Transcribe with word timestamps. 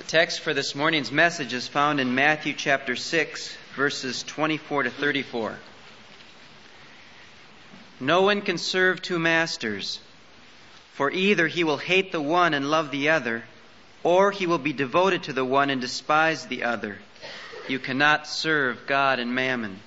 The 0.00 0.06
text 0.06 0.40
for 0.40 0.54
this 0.54 0.74
morning's 0.74 1.12
message 1.12 1.52
is 1.52 1.68
found 1.68 2.00
in 2.00 2.14
Matthew 2.14 2.54
chapter 2.54 2.96
6, 2.96 3.54
verses 3.76 4.22
24 4.22 4.84
to 4.84 4.90
34. 4.90 5.58
No 8.00 8.22
one 8.22 8.40
can 8.40 8.56
serve 8.56 9.02
two 9.02 9.18
masters, 9.18 10.00
for 10.94 11.10
either 11.10 11.46
he 11.46 11.64
will 11.64 11.76
hate 11.76 12.12
the 12.12 12.20
one 12.22 12.54
and 12.54 12.70
love 12.70 12.90
the 12.90 13.10
other, 13.10 13.44
or 14.02 14.30
he 14.30 14.46
will 14.46 14.58
be 14.58 14.72
devoted 14.72 15.24
to 15.24 15.34
the 15.34 15.44
one 15.44 15.68
and 15.68 15.82
despise 15.82 16.46
the 16.46 16.64
other. 16.64 16.96
You 17.68 17.78
cannot 17.78 18.26
serve 18.26 18.86
God 18.86 19.18
and 19.18 19.34
mammon. 19.34 19.80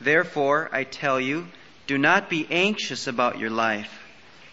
Therefore, 0.00 0.70
I 0.72 0.84
tell 0.84 1.20
you, 1.20 1.48
do 1.88 1.98
not 1.98 2.30
be 2.30 2.46
anxious 2.48 3.08
about 3.08 3.40
your 3.40 3.50
life, 3.50 4.06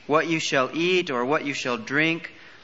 what 0.08 0.26
you 0.26 0.40
shall 0.40 0.72
eat 0.74 1.12
or 1.12 1.24
what 1.24 1.46
you 1.46 1.54
shall 1.54 1.78
drink 1.78 2.32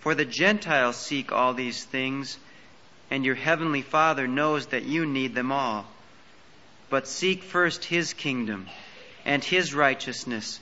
For 0.00 0.14
the 0.14 0.24
Gentiles 0.24 0.96
seek 0.96 1.32
all 1.32 1.54
these 1.54 1.84
things, 1.84 2.38
and 3.10 3.24
your 3.24 3.34
heavenly 3.34 3.82
Father 3.82 4.26
knows 4.26 4.66
that 4.66 4.84
you 4.84 5.06
need 5.06 5.34
them 5.34 5.50
all. 5.50 5.86
But 6.90 7.08
seek 7.08 7.42
first 7.42 7.84
his 7.84 8.14
kingdom 8.14 8.68
and 9.24 9.42
his 9.44 9.74
righteousness, 9.74 10.60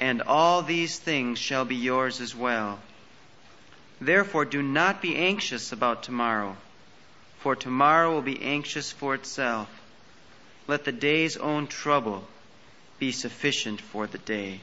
and 0.00 0.22
all 0.22 0.62
these 0.62 0.98
things 0.98 1.38
shall 1.38 1.64
be 1.64 1.76
yours 1.76 2.20
as 2.20 2.34
well. 2.34 2.80
Therefore, 4.00 4.44
do 4.44 4.62
not 4.62 5.00
be 5.00 5.16
anxious 5.16 5.70
about 5.72 6.02
tomorrow, 6.02 6.56
for 7.38 7.54
tomorrow 7.54 8.12
will 8.12 8.22
be 8.22 8.42
anxious 8.42 8.90
for 8.90 9.14
itself. 9.14 9.68
Let 10.66 10.84
the 10.84 10.92
day's 10.92 11.36
own 11.36 11.68
trouble 11.68 12.26
be 12.98 13.12
sufficient 13.12 13.80
for 13.80 14.06
the 14.06 14.18
day. 14.18 14.60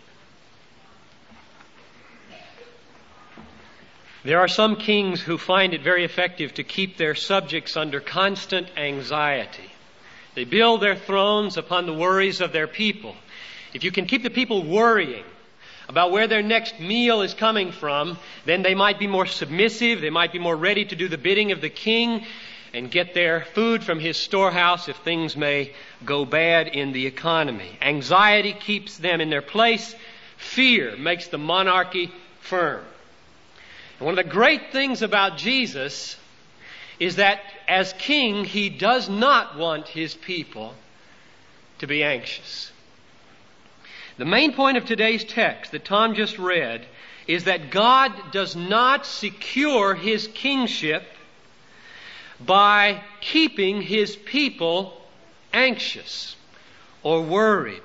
There 4.23 4.39
are 4.39 4.49
some 4.49 4.75
kings 4.75 5.21
who 5.21 5.37
find 5.37 5.73
it 5.73 5.81
very 5.81 6.03
effective 6.03 6.53
to 6.55 6.63
keep 6.63 6.97
their 6.97 7.15
subjects 7.15 7.77
under 7.77 8.01
constant 8.01 8.67
anxiety. 8.75 9.71
They 10.35 10.43
build 10.43 10.81
their 10.81 10.95
thrones 10.95 11.55
upon 11.55 11.85
the 11.85 11.93
worries 11.93 12.41
of 12.41 12.51
their 12.51 12.67
people. 12.67 13.15
If 13.73 13.83
you 13.83 13.91
can 13.91 14.05
keep 14.05 14.23
the 14.23 14.29
people 14.29 14.63
worrying 14.63 15.23
about 15.87 16.11
where 16.11 16.27
their 16.27 16.43
next 16.43 16.79
meal 16.79 17.21
is 17.21 17.33
coming 17.33 17.71
from, 17.71 18.17
then 18.45 18.61
they 18.61 18.75
might 18.75 18.99
be 18.99 19.07
more 19.07 19.25
submissive, 19.25 20.01
they 20.01 20.09
might 20.09 20.33
be 20.33 20.39
more 20.39 20.55
ready 20.55 20.85
to 20.85 20.95
do 20.95 21.07
the 21.07 21.17
bidding 21.17 21.51
of 21.51 21.61
the 21.61 21.69
king 21.69 22.25
and 22.73 22.91
get 22.91 23.13
their 23.13 23.41
food 23.41 23.83
from 23.83 23.99
his 23.99 24.17
storehouse 24.17 24.89
if 24.89 24.97
things 24.97 25.35
may 25.35 25.73
go 26.05 26.25
bad 26.25 26.67
in 26.67 26.91
the 26.91 27.07
economy. 27.07 27.77
Anxiety 27.81 28.53
keeps 28.53 28.97
them 28.97 29.21
in 29.21 29.29
their 29.29 29.41
place. 29.41 29.95
Fear 30.37 30.97
makes 30.97 31.27
the 31.27 31.37
monarchy 31.37 32.11
firm. 32.41 32.83
And 33.99 34.05
one 34.05 34.17
of 34.17 34.25
the 34.25 34.31
great 34.31 34.71
things 34.71 35.01
about 35.01 35.37
Jesus 35.37 36.15
is 36.99 37.17
that 37.17 37.41
as 37.67 37.93
king, 37.93 38.45
he 38.45 38.69
does 38.69 39.09
not 39.09 39.57
want 39.57 39.87
his 39.87 40.15
people 40.15 40.73
to 41.79 41.87
be 41.87 42.03
anxious. 42.03 42.71
The 44.17 44.25
main 44.25 44.53
point 44.53 44.77
of 44.77 44.85
today's 44.85 45.23
text 45.23 45.71
that 45.71 45.85
Tom 45.85 46.15
just 46.15 46.37
read 46.37 46.85
is 47.27 47.45
that 47.45 47.71
God 47.71 48.11
does 48.31 48.55
not 48.55 49.05
secure 49.05 49.95
his 49.95 50.27
kingship 50.27 51.03
by 52.39 53.01
keeping 53.21 53.81
his 53.81 54.15
people 54.15 54.99
anxious 55.53 56.35
or 57.03 57.21
worried. 57.21 57.83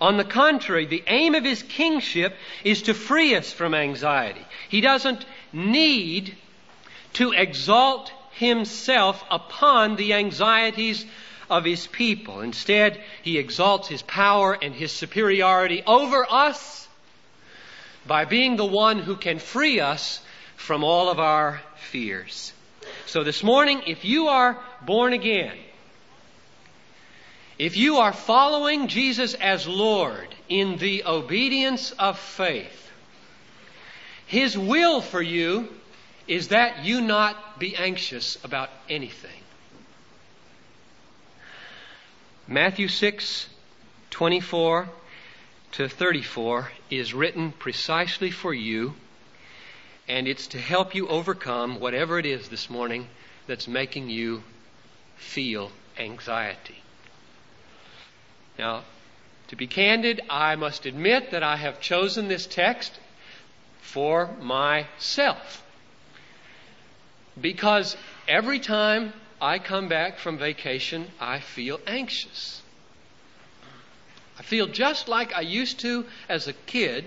On 0.00 0.16
the 0.16 0.24
contrary, 0.24 0.86
the 0.86 1.04
aim 1.06 1.34
of 1.34 1.44
his 1.44 1.62
kingship 1.62 2.34
is 2.64 2.82
to 2.82 2.94
free 2.94 3.34
us 3.34 3.52
from 3.52 3.74
anxiety. 3.74 4.44
He 4.68 4.80
doesn't 4.80 5.24
need 5.52 6.36
to 7.14 7.32
exalt 7.32 8.12
himself 8.32 9.22
upon 9.30 9.96
the 9.96 10.14
anxieties 10.14 11.04
of 11.50 11.64
his 11.64 11.86
people. 11.86 12.40
Instead, 12.40 13.00
he 13.22 13.38
exalts 13.38 13.88
his 13.88 14.02
power 14.02 14.56
and 14.60 14.74
his 14.74 14.90
superiority 14.92 15.82
over 15.86 16.26
us 16.30 16.88
by 18.06 18.24
being 18.24 18.56
the 18.56 18.64
one 18.64 18.98
who 18.98 19.16
can 19.16 19.38
free 19.38 19.80
us 19.80 20.20
from 20.56 20.82
all 20.82 21.08
of 21.08 21.20
our 21.20 21.60
fears. 21.76 22.52
So 23.06 23.22
this 23.22 23.42
morning, 23.42 23.82
if 23.86 24.04
you 24.04 24.28
are 24.28 24.58
born 24.80 25.12
again, 25.12 25.56
if 27.58 27.76
you 27.76 27.98
are 27.98 28.12
following 28.12 28.88
Jesus 28.88 29.34
as 29.34 29.68
Lord 29.68 30.34
in 30.48 30.78
the 30.78 31.04
obedience 31.04 31.92
of 31.92 32.18
faith, 32.18 32.90
his 34.32 34.56
will 34.56 35.02
for 35.02 35.20
you 35.20 35.68
is 36.26 36.48
that 36.48 36.86
you 36.86 37.02
not 37.02 37.58
be 37.58 37.76
anxious 37.76 38.42
about 38.42 38.70
anything. 38.88 39.42
Matthew 42.48 42.88
6, 42.88 43.46
24 44.08 44.88
to 45.72 45.86
34 45.86 46.72
is 46.88 47.12
written 47.12 47.52
precisely 47.52 48.30
for 48.30 48.54
you, 48.54 48.94
and 50.08 50.26
it's 50.26 50.46
to 50.46 50.58
help 50.58 50.94
you 50.94 51.08
overcome 51.08 51.78
whatever 51.78 52.18
it 52.18 52.24
is 52.24 52.48
this 52.48 52.70
morning 52.70 53.08
that's 53.46 53.68
making 53.68 54.08
you 54.08 54.42
feel 55.16 55.70
anxiety. 55.98 56.82
Now, 58.58 58.84
to 59.48 59.56
be 59.56 59.66
candid, 59.66 60.22
I 60.30 60.56
must 60.56 60.86
admit 60.86 61.32
that 61.32 61.42
I 61.42 61.56
have 61.56 61.82
chosen 61.82 62.28
this 62.28 62.46
text 62.46 62.98
for 63.82 64.30
myself. 64.40 65.62
Because 67.38 67.96
every 68.26 68.58
time 68.58 69.12
I 69.40 69.58
come 69.58 69.88
back 69.88 70.18
from 70.18 70.38
vacation, 70.38 71.08
I 71.20 71.40
feel 71.40 71.80
anxious. 71.86 72.62
I 74.38 74.42
feel 74.42 74.66
just 74.66 75.08
like 75.08 75.34
I 75.34 75.40
used 75.40 75.80
to 75.80 76.06
as 76.28 76.48
a 76.48 76.52
kid, 76.52 77.04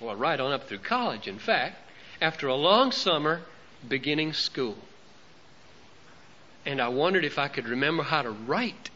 well, 0.00 0.16
right 0.16 0.38
on 0.38 0.52
up 0.52 0.68
through 0.68 0.78
college, 0.78 1.28
in 1.28 1.38
fact, 1.38 1.76
after 2.20 2.48
a 2.48 2.54
long 2.54 2.92
summer 2.92 3.42
beginning 3.86 4.32
school. 4.32 4.76
And 6.64 6.80
I 6.80 6.88
wondered 6.88 7.24
if 7.24 7.38
I 7.38 7.48
could 7.48 7.68
remember 7.68 8.02
how 8.02 8.22
to 8.22 8.30
write. 8.30 8.90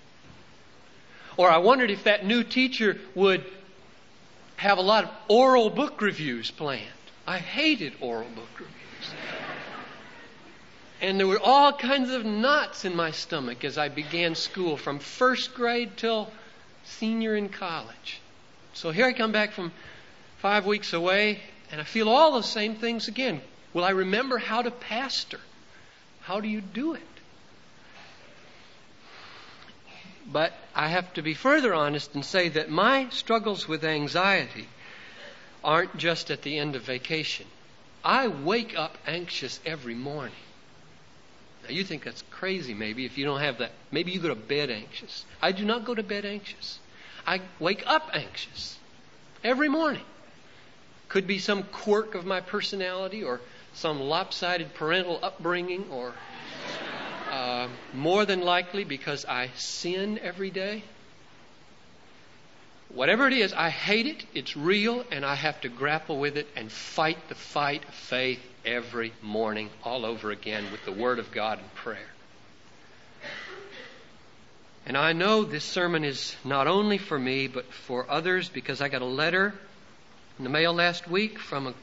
Or 1.37 1.51
I 1.51 1.59
wondered 1.59 1.91
if 1.91 2.05
that 2.05 2.25
new 2.25 2.45
teacher 2.45 2.99
would 3.15 3.45
have 4.63 4.79
a 4.79 4.83
lot 4.83 5.03
of 5.03 5.11
oral 5.27 5.71
book 5.71 6.01
reviews 6.01 6.53
planned. 6.53 6.87
I 7.27 7.39
hated 7.39 7.95
oral 8.01 8.29
book 8.29 8.49
reviews. 8.55 9.15
And 11.01 11.19
there 11.19 11.27
were 11.27 11.41
all 11.41 11.73
kinds 11.73 12.13
of 12.13 12.25
knots 12.25 12.85
in 12.85 12.95
my 12.95 13.11
stomach 13.11 13.65
as 13.65 13.77
I 13.77 13.89
began 13.89 14.37
school 14.37 14.77
from 14.77 15.01
first 15.01 15.55
grade 15.55 15.97
till 15.97 16.31
senior 16.85 17.35
in 17.35 17.49
college. 17.49 18.21
So 18.73 18.93
here 18.93 19.07
I 19.07 19.13
come 19.13 19.33
back 19.33 19.51
from 19.51 19.73
five 20.39 20.65
weeks 20.65 20.93
away, 20.93 21.41
and 21.73 21.81
I 21.81 21.85
feel 21.85 22.09
all 22.09 22.35
the 22.35 22.43
same 22.43 22.77
things 22.77 23.09
again. 23.09 23.41
Will 23.75 23.83
I 23.83 23.91
remember 23.91 24.39
how 24.39 24.63
to 24.63 24.71
pastor? 24.71 25.41
How 26.21 26.41
do 26.41 26.47
you 26.47 26.61
do 26.61 26.95
it? 26.95 27.03
But 30.33 30.55
I 30.75 30.89
have 30.89 31.13
to 31.15 31.23
be 31.23 31.35
further 31.35 31.75
honest 31.75 32.15
and 32.15 32.25
say 32.25 32.49
that 32.49 32.71
my 32.71 33.09
struggles 33.11 33.69
with 33.69 33.85
anxiety 33.85 34.69
aren't 35.63 35.97
just 35.99 36.31
at 36.31 36.43
the 36.43 36.59
end 36.59 36.75
of 36.75 36.83
vacation. 36.83 37.47
I 38.03 38.29
wake 38.29 38.77
up 38.77 38.97
anxious 39.07 39.61
every 39.67 39.95
morning. 39.95 40.35
Now, 41.65 41.71
you 41.71 41.85
think 41.85 42.03
that's 42.03 42.25
crazy, 42.31 42.75
maybe, 42.75 43.05
if 43.05 43.17
you 43.17 43.25
don't 43.25 43.41
have 43.41 43.59
that. 43.59 43.73
Maybe 43.93 44.11
you 44.11 44.21
go 44.21 44.29
to 44.29 44.35
bed 44.35 44.71
anxious. 44.71 45.25
I 45.41 45.53
do 45.53 45.65
not 45.65 45.85
go 45.85 45.95
to 45.95 46.03
bed 46.03 46.25
anxious. 46.25 46.79
I 47.27 47.43
wake 47.61 47.85
up 47.87 48.11
anxious 48.15 48.79
every 49.45 49.69
morning. 49.69 50.05
Could 51.09 51.27
be 51.27 51.39
some 51.39 51.63
quirk 51.65 52.15
of 52.15 52.25
my 52.25 52.41
personality 52.41 53.23
or 53.23 53.41
some 53.75 54.01
lopsided 54.01 54.75
parental 54.75 55.21
upbringing 55.23 55.87
or 55.91 56.15
uh, 57.63 57.69
more 57.95 58.25
than 58.25 58.41
likely 58.41 58.85
because 58.85 59.25
I 59.25 59.51
sin 59.57 60.19
every 60.23 60.51
day. 60.51 60.83
Whatever 62.95 63.27
it 63.27 63.33
is, 63.33 63.53
I 63.53 63.71
hate 63.71 64.07
it, 64.07 64.25
it's 64.35 64.57
real, 64.57 65.05
and 65.11 65.25
I 65.25 65.35
have 65.35 65.61
to 65.63 65.69
grapple 65.69 66.19
with 66.19 66.37
it 66.37 66.47
and 66.57 66.71
fight 66.71 67.29
the 67.29 67.35
fight 67.35 67.85
of 67.89 67.95
faith 67.95 68.41
every 68.67 69.13
morning 69.23 69.71
all 69.83 70.05
over 70.05 70.31
again 70.31 70.71
with 70.71 70.85
the 70.85 70.93
Word 70.93 71.19
of 71.19 71.33
God 71.33 71.59
and 71.59 71.75
prayer. 71.75 71.99
And 74.85 74.97
I 74.97 75.13
know 75.13 75.45
this 75.45 75.65
sermon 75.65 76.05
is 76.05 76.35
not 76.45 76.67
only 76.67 76.99
for 76.99 77.19
me, 77.19 77.47
but 77.47 77.73
for 77.73 78.11
others 78.11 78.49
because 78.49 78.81
I 78.81 78.89
got 78.89 79.01
a 79.01 79.07
letter 79.07 79.55
in 80.39 80.45
the 80.45 80.51
mail 80.51 80.75
last 80.75 81.09
week 81.09 81.39
from 81.39 81.69
a 81.69 81.75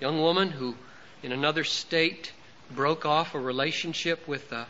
young 0.00 0.20
woman 0.20 0.50
who, 0.50 0.74
in 1.22 1.32
another 1.32 1.64
state, 1.64 2.32
broke 2.70 3.04
off 3.04 3.34
a 3.34 3.40
relationship 3.40 4.26
with 4.28 4.52
a, 4.52 4.66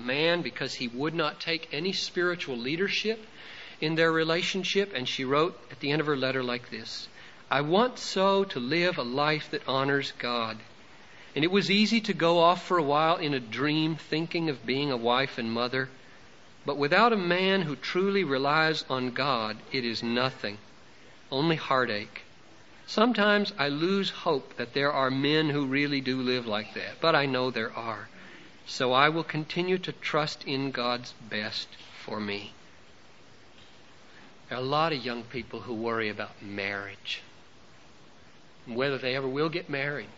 man 0.00 0.42
because 0.42 0.74
he 0.74 0.88
would 0.88 1.14
not 1.14 1.40
take 1.40 1.68
any 1.72 1.92
spiritual 1.92 2.56
leadership 2.56 3.26
in 3.80 3.94
their 3.94 4.12
relationship, 4.12 4.92
and 4.94 5.08
she 5.08 5.24
wrote 5.24 5.58
at 5.70 5.80
the 5.80 5.90
end 5.90 6.00
of 6.00 6.06
her 6.06 6.16
letter 6.16 6.42
like 6.42 6.70
this 6.70 7.08
I 7.50 7.62
want 7.62 7.98
so 7.98 8.44
to 8.44 8.60
live 8.60 8.96
a 8.96 9.02
life 9.02 9.50
that 9.50 9.66
honors 9.66 10.12
God. 10.18 10.58
And 11.34 11.44
it 11.44 11.50
was 11.50 11.70
easy 11.70 12.00
to 12.02 12.12
go 12.12 12.38
off 12.38 12.64
for 12.64 12.78
a 12.78 12.82
while 12.82 13.16
in 13.16 13.34
a 13.34 13.40
dream 13.40 13.96
thinking 13.96 14.48
of 14.48 14.66
being 14.66 14.92
a 14.92 14.96
wife 14.96 15.38
and 15.38 15.50
mother. 15.50 15.88
But 16.66 16.76
without 16.76 17.12
a 17.12 17.16
man 17.16 17.62
who 17.62 17.74
truly 17.74 18.22
relies 18.22 18.84
on 18.90 19.10
God, 19.10 19.56
it 19.72 19.84
is 19.84 20.02
nothing, 20.02 20.58
only 21.30 21.56
heartache. 21.56 22.22
Sometimes 22.86 23.52
I 23.58 23.68
lose 23.68 24.10
hope 24.10 24.56
that 24.56 24.74
there 24.74 24.92
are 24.92 25.10
men 25.10 25.50
who 25.50 25.66
really 25.66 26.00
do 26.00 26.20
live 26.20 26.46
like 26.46 26.74
that, 26.74 27.00
but 27.00 27.14
I 27.14 27.26
know 27.26 27.50
there 27.50 27.72
are. 27.72 28.08
So 28.70 28.92
I 28.92 29.08
will 29.08 29.24
continue 29.24 29.78
to 29.78 29.90
trust 29.90 30.44
in 30.44 30.70
God's 30.70 31.12
best 31.28 31.66
for 32.04 32.20
me. 32.20 32.52
There 34.48 34.56
are 34.56 34.60
a 34.60 34.64
lot 34.64 34.92
of 34.92 35.04
young 35.04 35.24
people 35.24 35.62
who 35.62 35.74
worry 35.74 36.08
about 36.08 36.40
marriage, 36.40 37.20
and 38.64 38.76
whether 38.76 38.96
they 38.96 39.16
ever 39.16 39.26
will 39.26 39.48
get 39.48 39.68
married. 39.68 40.08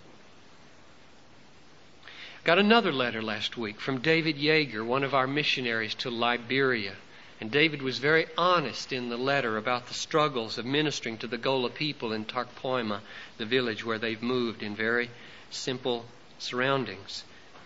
Got 2.44 2.58
another 2.58 2.92
letter 2.92 3.22
last 3.22 3.56
week 3.56 3.80
from 3.80 4.02
David 4.02 4.36
Yeager, 4.36 4.84
one 4.84 5.02
of 5.02 5.14
our 5.14 5.26
missionaries 5.26 5.94
to 5.96 6.10
Liberia. 6.10 6.96
And 7.40 7.50
David 7.50 7.80
was 7.80 8.00
very 8.00 8.26
honest 8.36 8.92
in 8.92 9.08
the 9.08 9.16
letter 9.16 9.56
about 9.56 9.86
the 9.86 9.94
struggles 9.94 10.58
of 10.58 10.66
ministering 10.66 11.16
to 11.18 11.26
the 11.26 11.38
Gola 11.38 11.70
people 11.70 12.12
in 12.12 12.26
Tarkpoima, 12.26 13.00
the 13.38 13.46
village 13.46 13.82
where 13.82 13.98
they've 13.98 14.22
moved 14.22 14.62
in 14.62 14.76
very 14.76 15.10
simple 15.50 16.04
surroundings. 16.38 17.24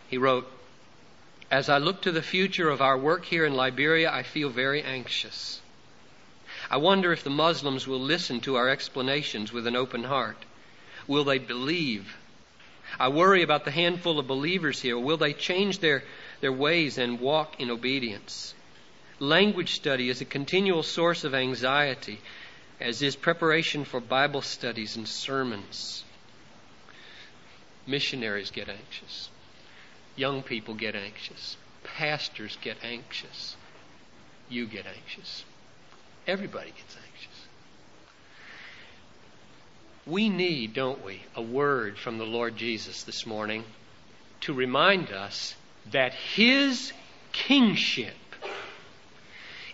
He 0.08 0.16
wrote, 0.16 0.48
As 1.50 1.68
I 1.68 1.78
look 1.78 2.02
to 2.02 2.12
the 2.12 2.22
future 2.22 2.68
of 2.68 2.82
our 2.82 2.98
work 2.98 3.24
here 3.24 3.46
in 3.46 3.54
Liberia, 3.54 4.10
I 4.10 4.24
feel 4.24 4.48
very 4.48 4.82
anxious. 4.82 5.60
I 6.68 6.78
wonder 6.78 7.12
if 7.12 7.22
the 7.22 7.30
Muslims 7.30 7.86
will 7.86 8.00
listen 8.00 8.40
to 8.40 8.56
our 8.56 8.68
explanations 8.68 9.52
with 9.52 9.66
an 9.68 9.76
open 9.76 10.04
heart. 10.04 10.38
Will 11.06 11.22
they 11.22 11.38
believe? 11.38 12.16
I 12.98 13.08
worry 13.08 13.42
about 13.42 13.64
the 13.64 13.70
handful 13.70 14.18
of 14.18 14.26
believers 14.26 14.80
here. 14.80 14.98
Will 14.98 15.16
they 15.16 15.32
change 15.32 15.78
their, 15.78 16.02
their 16.40 16.52
ways 16.52 16.98
and 16.98 17.20
walk 17.20 17.60
in 17.60 17.70
obedience? 17.70 18.54
Language 19.20 19.74
study 19.74 20.08
is 20.08 20.20
a 20.20 20.24
continual 20.24 20.82
source 20.82 21.22
of 21.22 21.34
anxiety, 21.34 22.20
as 22.80 23.02
is 23.02 23.14
preparation 23.14 23.84
for 23.84 24.00
Bible 24.00 24.42
studies 24.42 24.96
and 24.96 25.06
sermons. 25.06 26.04
Missionaries 27.86 28.50
get 28.50 28.68
anxious. 28.68 29.28
Young 30.16 30.42
people 30.42 30.74
get 30.74 30.96
anxious. 30.96 31.56
Pastors 31.84 32.56
get 32.62 32.78
anxious. 32.82 33.56
You 34.48 34.66
get 34.66 34.86
anxious. 34.86 35.44
Everybody 36.26 36.70
gets 36.70 36.96
anxious. 36.96 37.46
We 40.06 40.28
need, 40.28 40.72
don't 40.72 41.04
we, 41.04 41.22
a 41.34 41.42
word 41.42 41.98
from 41.98 42.18
the 42.18 42.24
Lord 42.24 42.56
Jesus 42.56 43.02
this 43.04 43.26
morning 43.26 43.64
to 44.42 44.54
remind 44.54 45.10
us 45.10 45.54
that 45.90 46.14
His 46.14 46.92
kingship 47.32 48.14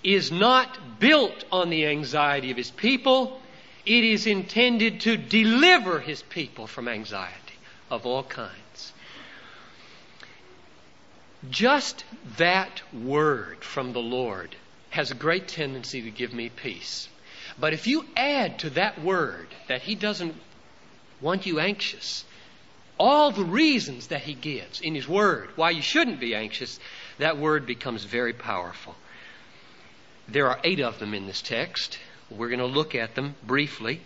is 0.02 0.32
not 0.32 0.98
built 0.98 1.44
on 1.52 1.70
the 1.70 1.86
anxiety 1.86 2.50
of 2.50 2.56
His 2.56 2.70
people. 2.70 3.40
It 3.86 4.04
is 4.04 4.26
intended 4.26 5.00
to 5.00 5.16
deliver 5.16 6.00
His 6.00 6.22
people 6.22 6.66
from 6.66 6.88
anxiety 6.88 7.36
of 7.90 8.06
all 8.06 8.24
kinds. 8.24 8.61
Just 11.50 12.04
that 12.36 12.82
word 12.92 13.64
from 13.64 13.92
the 13.92 14.00
Lord 14.00 14.54
has 14.90 15.10
a 15.10 15.16
great 15.16 15.48
tendency 15.48 16.02
to 16.02 16.10
give 16.10 16.32
me 16.32 16.48
peace. 16.48 17.08
But 17.58 17.72
if 17.72 17.86
you 17.86 18.06
add 18.16 18.58
to 18.60 18.70
that 18.70 19.02
word 19.02 19.48
that 19.68 19.82
he 19.82 19.94
doesn't 19.94 20.34
want 21.20 21.46
you 21.46 21.58
anxious, 21.58 22.24
all 22.98 23.32
the 23.32 23.44
reasons 23.44 24.08
that 24.08 24.22
he 24.22 24.34
gives 24.34 24.80
in 24.80 24.94
his 24.94 25.08
word 25.08 25.50
why 25.56 25.70
you 25.70 25.82
shouldn't 25.82 26.20
be 26.20 26.34
anxious, 26.34 26.78
that 27.18 27.38
word 27.38 27.66
becomes 27.66 28.04
very 28.04 28.32
powerful. 28.32 28.94
There 30.28 30.48
are 30.48 30.60
eight 30.62 30.80
of 30.80 30.98
them 30.98 31.14
in 31.14 31.26
this 31.26 31.42
text. 31.42 31.98
We're 32.30 32.48
going 32.48 32.60
to 32.60 32.66
look 32.66 32.94
at 32.94 33.14
them 33.14 33.34
briefly. 33.42 34.00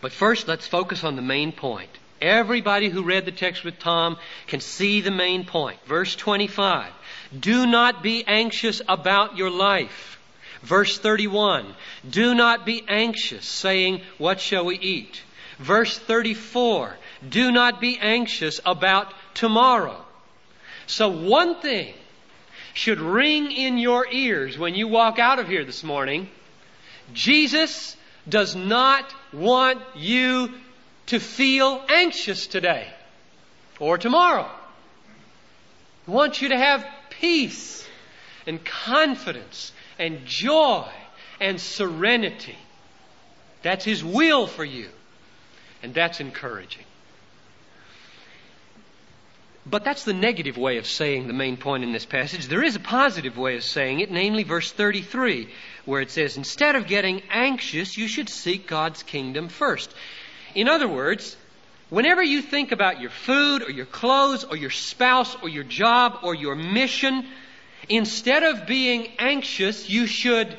But 0.00 0.12
first, 0.12 0.48
let's 0.48 0.66
focus 0.66 1.04
on 1.04 1.16
the 1.16 1.22
main 1.22 1.52
point. 1.52 1.90
Everybody 2.20 2.88
who 2.88 3.02
read 3.02 3.24
the 3.24 3.32
text 3.32 3.64
with 3.64 3.78
Tom 3.78 4.18
can 4.46 4.60
see 4.60 5.00
the 5.00 5.10
main 5.10 5.44
point. 5.44 5.78
Verse 5.86 6.16
25. 6.16 6.92
Do 7.38 7.66
not 7.66 8.02
be 8.02 8.24
anxious 8.26 8.82
about 8.88 9.36
your 9.36 9.50
life. 9.50 10.18
Verse 10.62 10.98
31. 10.98 11.74
Do 12.08 12.34
not 12.34 12.66
be 12.66 12.84
anxious, 12.88 13.46
saying, 13.46 14.02
What 14.18 14.40
shall 14.40 14.64
we 14.64 14.78
eat? 14.78 15.22
Verse 15.58 15.98
34. 15.98 16.96
Do 17.28 17.52
not 17.52 17.80
be 17.80 17.98
anxious 17.98 18.60
about 18.64 19.12
tomorrow. 19.34 20.04
So 20.86 21.08
one 21.08 21.60
thing 21.60 21.94
should 22.74 23.00
ring 23.00 23.52
in 23.52 23.78
your 23.78 24.06
ears 24.10 24.58
when 24.58 24.74
you 24.74 24.88
walk 24.88 25.18
out 25.18 25.38
of 25.38 25.48
here 25.48 25.64
this 25.64 25.84
morning. 25.84 26.28
Jesus 27.12 27.96
does 28.28 28.54
not 28.54 29.12
want 29.32 29.80
you 29.96 30.52
to 31.08 31.18
feel 31.18 31.82
anxious 31.88 32.46
today 32.46 32.86
or 33.80 33.98
tomorrow. 33.98 34.48
He 36.06 36.10
wants 36.10 36.40
you 36.40 36.50
to 36.50 36.56
have 36.56 36.86
peace 37.20 37.86
and 38.46 38.64
confidence 38.64 39.72
and 39.98 40.24
joy 40.24 40.88
and 41.40 41.60
serenity. 41.60 42.56
That's 43.62 43.84
His 43.84 44.04
will 44.04 44.46
for 44.46 44.64
you. 44.64 44.88
And 45.82 45.94
that's 45.94 46.20
encouraging. 46.20 46.84
But 49.64 49.84
that's 49.84 50.04
the 50.04 50.14
negative 50.14 50.56
way 50.56 50.78
of 50.78 50.86
saying 50.86 51.26
the 51.26 51.32
main 51.32 51.56
point 51.56 51.84
in 51.84 51.92
this 51.92 52.06
passage. 52.06 52.46
There 52.46 52.64
is 52.64 52.74
a 52.74 52.80
positive 52.80 53.36
way 53.36 53.56
of 53.56 53.64
saying 53.64 54.00
it, 54.00 54.10
namely 54.10 54.42
verse 54.42 54.72
33, 54.72 55.48
where 55.84 56.00
it 56.00 56.10
says, 56.10 56.36
Instead 56.36 56.74
of 56.74 56.86
getting 56.86 57.22
anxious, 57.30 57.96
you 57.96 58.08
should 58.08 58.28
seek 58.28 58.66
God's 58.66 59.02
kingdom 59.02 59.48
first. 59.48 59.94
In 60.54 60.68
other 60.68 60.88
words, 60.88 61.36
whenever 61.90 62.22
you 62.22 62.42
think 62.42 62.72
about 62.72 63.00
your 63.00 63.10
food 63.10 63.62
or 63.62 63.70
your 63.70 63.86
clothes 63.86 64.44
or 64.44 64.56
your 64.56 64.70
spouse 64.70 65.36
or 65.42 65.48
your 65.48 65.64
job 65.64 66.20
or 66.22 66.34
your 66.34 66.54
mission, 66.54 67.26
instead 67.88 68.42
of 68.42 68.66
being 68.66 69.08
anxious, 69.18 69.88
you 69.88 70.06
should 70.06 70.56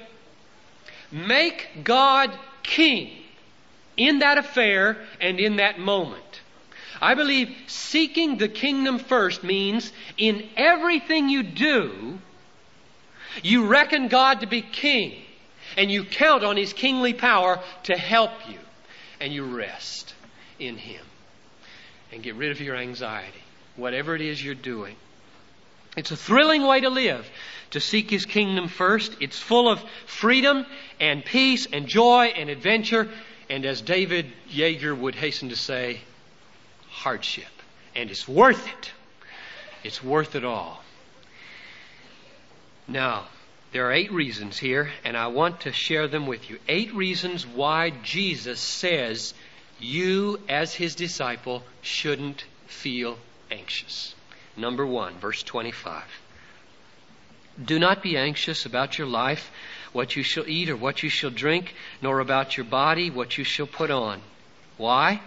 make 1.11 1.83
God 1.83 2.31
king 2.63 3.11
in 3.97 4.19
that 4.19 4.37
affair 4.37 4.97
and 5.19 5.39
in 5.39 5.57
that 5.57 5.79
moment. 5.79 6.23
I 7.01 7.15
believe 7.15 7.55
seeking 7.67 8.37
the 8.37 8.49
kingdom 8.49 8.99
first 8.99 9.43
means 9.43 9.91
in 10.17 10.47
everything 10.55 11.29
you 11.29 11.43
do, 11.43 12.19
you 13.41 13.65
reckon 13.67 14.07
God 14.07 14.41
to 14.41 14.47
be 14.47 14.61
king 14.61 15.15
and 15.77 15.89
you 15.89 16.03
count 16.03 16.43
on 16.43 16.57
his 16.57 16.73
kingly 16.73 17.13
power 17.13 17.59
to 17.83 17.95
help 17.95 18.31
you 18.49 18.57
and 19.19 19.33
you 19.33 19.43
rest 19.43 20.13
in 20.59 20.77
Him 20.77 21.05
and 22.11 22.23
get 22.23 22.35
rid 22.35 22.51
of 22.51 22.61
your 22.61 22.75
anxiety, 22.75 23.43
whatever 23.75 24.15
it 24.15 24.21
is 24.21 24.43
you're 24.43 24.55
doing. 24.55 24.95
It's 25.97 26.11
a 26.11 26.17
thrilling 26.17 26.63
way 26.63 26.81
to 26.81 26.89
live, 26.89 27.29
to 27.71 27.79
seek 27.79 28.09
His 28.09 28.25
kingdom 28.25 28.67
first. 28.67 29.15
It's 29.19 29.37
full 29.39 29.69
of 29.69 29.83
freedom 30.05 30.65
and 30.99 31.23
peace 31.25 31.67
and 31.71 31.87
joy 31.87 32.33
and 32.35 32.49
adventure. 32.49 33.09
And 33.49 33.65
as 33.65 33.81
David 33.81 34.31
Yeager 34.51 34.97
would 34.97 35.15
hasten 35.15 35.49
to 35.49 35.55
say, 35.55 36.01
hardship. 36.89 37.47
And 37.95 38.11
it's 38.11 38.27
worth 38.27 38.67
it. 38.67 38.91
It's 39.83 40.03
worth 40.03 40.35
it 40.35 40.45
all. 40.45 40.83
Now, 42.87 43.27
there 43.71 43.87
are 43.87 43.91
eight 43.91 44.11
reasons 44.11 44.57
here, 44.57 44.91
and 45.03 45.15
I 45.15 45.27
want 45.27 45.61
to 45.61 45.71
share 45.71 46.07
them 46.07 46.25
with 46.25 46.49
you. 46.49 46.57
Eight 46.67 46.93
reasons 46.93 47.45
why 47.45 47.91
Jesus 48.03 48.59
says 48.59 49.33
you, 49.79 50.39
as 50.49 50.73
his 50.73 50.95
disciple, 50.95 51.63
shouldn't 51.81 52.45
feel 52.65 53.17
anxious. 53.51 54.15
Number 54.57 54.85
one, 54.85 55.13
verse 55.19 55.43
25. 55.43 56.03
Do 57.63 57.77
not 57.77 58.01
be 58.01 58.17
anxious 58.17 58.65
about 58.65 58.97
your 58.97 59.07
life, 59.07 59.51
what 59.93 60.15
you 60.15 60.23
shall 60.23 60.47
eat 60.47 60.69
or 60.69 60.75
what 60.75 61.03
you 61.03 61.09
shall 61.09 61.29
drink, 61.29 61.75
nor 62.01 62.19
about 62.19 62.57
your 62.57 62.65
body, 62.65 63.09
what 63.11 63.37
you 63.37 63.43
shall 63.43 63.67
put 63.67 63.91
on. 63.91 64.21
Why? 64.77 65.21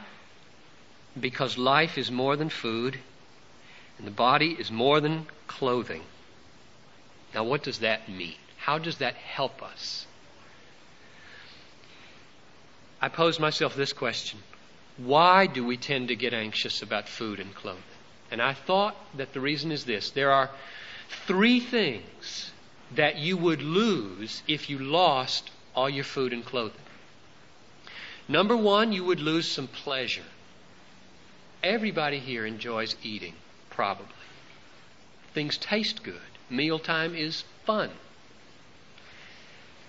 Because 1.18 1.58
life 1.58 1.96
is 1.96 2.10
more 2.10 2.36
than 2.36 2.48
food, 2.48 2.98
and 3.98 4.06
the 4.06 4.12
body 4.12 4.56
is 4.58 4.70
more 4.70 5.00
than 5.00 5.26
clothing. 5.46 6.02
Now, 7.34 7.44
what 7.44 7.62
does 7.62 7.78
that 7.78 8.08
mean? 8.08 8.34
How 8.58 8.78
does 8.78 8.98
that 8.98 9.14
help 9.14 9.62
us? 9.62 10.06
I 13.00 13.08
pose 13.08 13.40
myself 13.40 13.74
this 13.74 13.92
question 13.92 14.38
Why 14.96 15.46
do 15.46 15.64
we 15.64 15.76
tend 15.76 16.08
to 16.08 16.16
get 16.16 16.32
anxious 16.32 16.82
about 16.82 17.08
food 17.08 17.40
and 17.40 17.54
clothing? 17.54 17.82
And 18.30 18.40
I 18.40 18.54
thought 18.54 18.96
that 19.16 19.32
the 19.32 19.40
reason 19.40 19.72
is 19.72 19.84
this 19.84 20.10
there 20.10 20.30
are 20.30 20.50
three 21.26 21.60
things 21.60 22.52
that 22.94 23.16
you 23.16 23.36
would 23.36 23.62
lose 23.62 24.42
if 24.46 24.70
you 24.70 24.78
lost 24.78 25.50
all 25.74 25.88
your 25.88 26.04
food 26.04 26.32
and 26.32 26.44
clothing. 26.44 26.80
Number 28.28 28.56
one, 28.56 28.92
you 28.92 29.04
would 29.04 29.20
lose 29.20 29.50
some 29.50 29.66
pleasure. 29.66 30.24
Everybody 31.62 32.18
here 32.18 32.46
enjoys 32.46 32.96
eating, 33.02 33.34
probably. 33.70 34.06
Things 35.34 35.56
taste 35.56 36.02
good. 36.02 36.20
Mealtime 36.50 37.14
is 37.14 37.44
fun. 37.64 37.90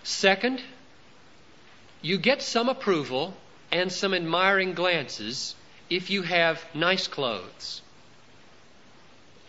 Second, 0.04 0.62
you 2.02 2.18
get 2.18 2.42
some 2.42 2.70
approval 2.70 3.34
and 3.72 3.92
some 3.92 4.14
admiring 4.14 4.74
glances 4.74 5.56
if 5.90 6.10
you 6.10 6.22
have 6.22 6.64
nice 6.74 7.08
clothes. 7.08 7.82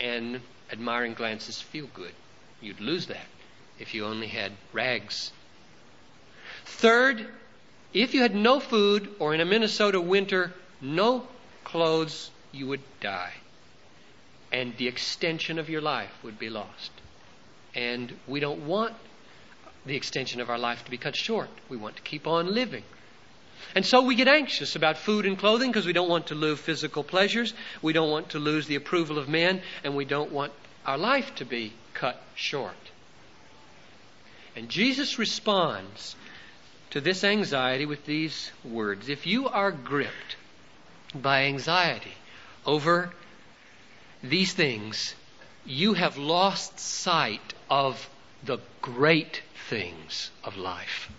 And 0.01 0.41
admiring 0.71 1.15
glances 1.15 1.61
feel 1.61 1.89
good. 1.93 2.13
You'd 2.61 2.81
lose 2.81 3.07
that 3.07 3.27
if 3.79 3.95
you 3.95 4.05
only 4.05 4.29
had 4.29 4.53
rags. 4.73 5.33
Third, 6.65 7.27
if 7.93 8.15
you 8.15 8.23
had 8.23 8.35
no 8.35 8.61
food 8.61 9.15
or 9.19 9.35
in 9.35 9.41
a 9.41 9.45
Minnesota 9.45 10.01
winter, 10.01 10.53
no 10.81 11.27
clothes, 11.65 12.31
you 12.53 12.67
would 12.69 12.83
die. 13.01 13.33
And 14.53 14.77
the 14.77 14.89
extension 14.89 15.59
of 15.59 15.69
your 15.69 15.81
life 15.81 16.13
would 16.23 16.39
be 16.39 16.49
lost. 16.49 16.91
And 17.75 18.13
we 18.27 18.41
don't 18.41 18.67
want 18.67 18.95
the 19.87 19.97
extension 19.97 20.41
of 20.41 20.51
our 20.51 20.59
life 20.59 20.85
to 20.85 20.91
be 20.91 20.97
cut 20.97 21.17
short. 21.17 21.49
We 21.69 21.77
want 21.77 21.97
to 21.97 22.03
keep 22.03 22.27
on 22.27 22.55
living. 22.55 22.85
And 23.75 23.85
so 23.85 24.03
we 24.03 24.15
get 24.15 24.29
anxious 24.29 24.77
about 24.77 24.99
food 24.99 25.27
and 25.27 25.39
clothing 25.39 25.71
because 25.71 25.87
we 25.87 25.93
don't 25.93 26.09
want 26.09 26.29
to 26.29 26.35
lose 26.35 26.61
physical 26.61 27.03
pleasures, 27.03 27.55
we 27.83 27.93
don't 27.93 28.11
want 28.11 28.31
to 28.31 28.39
lose 28.39 28.67
the 28.67 28.77
approval 28.77 29.19
of 29.19 29.29
men, 29.29 29.63
and 29.83 29.97
we 29.97 30.05
don't 30.05 30.31
want 30.31 30.53
our 30.87 30.99
life 30.99 31.35
to 31.37 31.45
be 31.45 31.73
cut 31.93 32.21
short. 32.35 32.77
And 34.55 34.69
Jesus 34.69 35.19
responds 35.19 36.15
to 36.91 37.01
this 37.01 37.25
anxiety 37.25 37.87
with 37.87 38.07
these 38.07 38.53
words 38.65 39.09
If 39.09 39.27
you 39.27 39.49
are 39.49 39.73
gripped 39.73 40.37
by 41.15 41.45
anxiety 41.45 42.15
over 42.65 43.13
these 44.23 44.53
things, 44.53 45.15
you 45.65 45.95
have 45.95 46.17
lost 46.17 46.79
sight 46.79 47.54
of 47.75 48.09
the 48.45 48.59
great 48.81 49.43
things 49.69 50.31
of 50.45 50.57
life. 50.57 51.11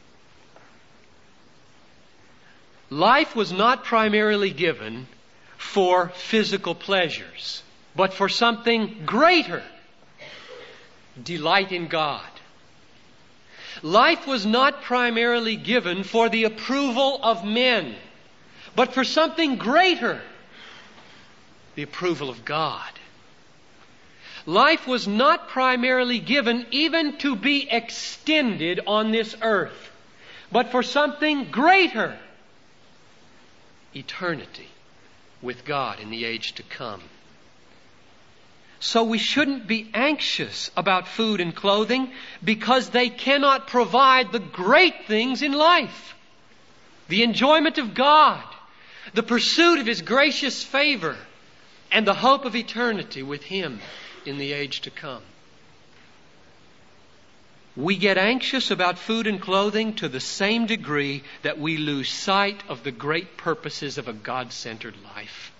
Life 2.89 3.35
was 3.35 3.51
not 3.51 3.83
primarily 3.83 4.51
given 4.51 5.07
for 5.57 6.07
physical 6.15 6.73
pleasures, 6.73 7.61
but 7.93 8.13
for 8.13 8.29
something 8.29 9.01
greater 9.05 9.63
delight 11.21 11.73
in 11.73 11.87
God. 11.87 12.31
Life 13.81 14.25
was 14.25 14.45
not 14.45 14.81
primarily 14.81 15.57
given 15.57 16.05
for 16.05 16.29
the 16.29 16.45
approval 16.45 17.19
of 17.21 17.43
men, 17.43 17.95
but 18.77 18.93
for 18.93 19.03
something 19.03 19.57
greater 19.57 20.21
the 21.75 21.83
approval 21.83 22.29
of 22.29 22.45
God. 22.45 22.91
Life 24.45 24.85
was 24.85 25.07
not 25.07 25.49
primarily 25.49 26.19
given 26.19 26.67
even 26.69 27.17
to 27.17 27.35
be 27.35 27.67
extended 27.69 28.79
on 28.85 29.11
this 29.11 29.35
earth, 29.41 29.91
but 30.51 30.71
for 30.71 30.83
something 30.83 31.49
greater 31.49 32.17
eternity 33.95 34.67
with 35.41 35.65
God 35.65 35.99
in 35.99 36.11
the 36.11 36.25
age 36.25 36.53
to 36.53 36.63
come. 36.63 37.01
So 38.79 39.03
we 39.03 39.17
shouldn't 39.17 39.65
be 39.65 39.89
anxious 39.95 40.69
about 40.77 41.07
food 41.07 41.41
and 41.41 41.55
clothing 41.55 42.11
because 42.43 42.89
they 42.89 43.09
cannot 43.09 43.67
provide 43.67 44.31
the 44.31 44.39
great 44.39 45.07
things 45.07 45.41
in 45.41 45.53
life. 45.53 46.13
The 47.07 47.23
enjoyment 47.23 47.79
of 47.79 47.95
God, 47.95 48.43
the 49.13 49.23
pursuit 49.23 49.79
of 49.79 49.87
His 49.87 50.03
gracious 50.03 50.61
favor, 50.63 51.15
and 51.91 52.05
the 52.05 52.13
hope 52.13 52.45
of 52.45 52.55
eternity 52.55 53.23
with 53.23 53.41
Him 53.43 53.79
in 54.27 54.37
the 54.37 54.53
age 54.53 54.81
to 54.81 54.89
come. 54.89 55.23
We 57.75 57.97
get 57.97 58.17
anxious 58.17 58.71
about 58.71 58.97
food 58.97 59.27
and 59.27 59.41
clothing 59.41 59.95
to 59.95 60.07
the 60.07 60.21
same 60.21 60.65
degree 60.65 61.23
that 61.41 61.59
we 61.59 61.77
lose 61.77 62.09
sight 62.09 62.63
of 62.69 62.83
the 62.83 62.91
great 62.91 63.35
purposes 63.35 63.97
of 63.97 64.07
a 64.07 64.13
God 64.13 64.53
centered 64.53 64.95
life. 65.03 65.51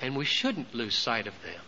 And 0.00 0.16
we 0.16 0.24
shouldn't 0.24 0.74
lose 0.74 0.94
sight 0.94 1.26
of 1.26 1.34
them. 1.42 1.60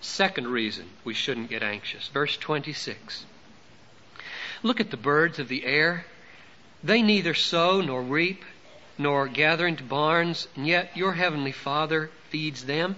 Second 0.00 0.48
reason 0.48 0.86
we 1.04 1.14
shouldn't 1.14 1.50
get 1.50 1.62
anxious. 1.62 2.08
Verse 2.08 2.36
26. 2.36 3.24
Look 4.62 4.80
at 4.80 4.90
the 4.90 4.96
birds 4.96 5.38
of 5.38 5.48
the 5.48 5.64
air. 5.64 6.04
They 6.82 7.02
neither 7.02 7.34
sow 7.34 7.80
nor 7.80 8.02
reap 8.02 8.44
nor 8.98 9.28
gather 9.28 9.66
into 9.66 9.84
barns, 9.84 10.48
and 10.56 10.66
yet 10.66 10.96
your 10.96 11.12
heavenly 11.12 11.52
Father 11.52 12.10
feeds 12.30 12.64
them. 12.64 12.96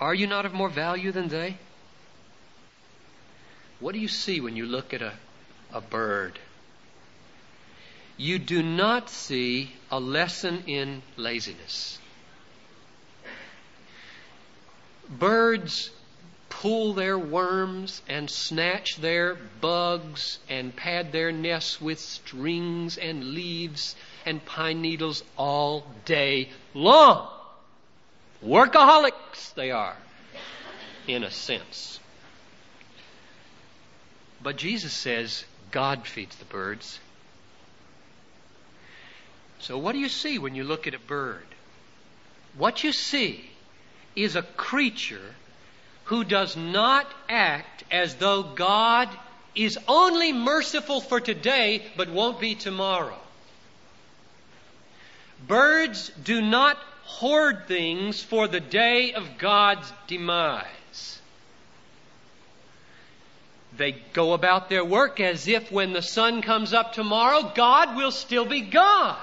Are 0.00 0.14
you 0.14 0.26
not 0.26 0.46
of 0.46 0.54
more 0.54 0.70
value 0.70 1.12
than 1.12 1.28
they? 1.28 1.58
What 3.80 3.92
do 3.92 3.98
you 3.98 4.08
see 4.08 4.40
when 4.40 4.56
you 4.56 4.64
look 4.64 4.94
at 4.94 5.02
a, 5.02 5.12
a 5.72 5.80
bird? 5.80 6.38
You 8.16 8.38
do 8.38 8.62
not 8.62 9.10
see 9.10 9.72
a 9.90 10.00
lesson 10.00 10.64
in 10.66 11.02
laziness. 11.16 11.98
Birds 15.08 15.90
pull 16.48 16.92
their 16.92 17.18
worms 17.18 18.02
and 18.08 18.30
snatch 18.30 18.96
their 18.96 19.34
bugs 19.34 20.38
and 20.48 20.74
pad 20.76 21.12
their 21.12 21.32
nests 21.32 21.80
with 21.80 21.98
strings 21.98 22.98
and 22.98 23.32
leaves 23.32 23.96
and 24.26 24.44
pine 24.44 24.82
needles 24.82 25.24
all 25.36 25.86
day 26.04 26.50
long. 26.74 27.28
Workaholics 28.44 29.54
they 29.54 29.70
are, 29.70 29.96
in 31.06 31.24
a 31.24 31.30
sense. 31.30 32.00
But 34.42 34.56
Jesus 34.56 34.92
says 34.92 35.44
God 35.70 36.06
feeds 36.06 36.34
the 36.36 36.46
birds. 36.46 36.98
So, 39.58 39.76
what 39.76 39.92
do 39.92 39.98
you 39.98 40.08
see 40.08 40.38
when 40.38 40.54
you 40.54 40.64
look 40.64 40.86
at 40.86 40.94
a 40.94 40.98
bird? 40.98 41.44
What 42.56 42.82
you 42.82 42.92
see 42.92 43.48
is 44.16 44.36
a 44.36 44.42
creature 44.42 45.34
who 46.04 46.24
does 46.24 46.56
not 46.56 47.06
act 47.28 47.84
as 47.90 48.16
though 48.16 48.42
God 48.42 49.08
is 49.54 49.78
only 49.86 50.32
merciful 50.32 51.00
for 51.00 51.20
today 51.20 51.82
but 51.96 52.08
won't 52.08 52.40
be 52.40 52.54
tomorrow. 52.54 53.18
Birds 55.46 56.10
do 56.22 56.40
not 56.40 56.78
hoard 57.10 57.66
things 57.66 58.22
for 58.22 58.48
the 58.48 58.60
day 58.60 59.12
of 59.12 59.36
God's 59.36 59.92
demise. 60.06 61.20
They 63.76 63.92
go 64.12 64.32
about 64.32 64.68
their 64.68 64.84
work 64.84 65.20
as 65.20 65.48
if 65.48 65.70
when 65.72 65.92
the 65.92 66.02
sun 66.02 66.40
comes 66.40 66.72
up 66.72 66.92
tomorrow, 66.92 67.52
God 67.54 67.96
will 67.96 68.10
still 68.10 68.46
be 68.46 68.60
God. 68.62 69.18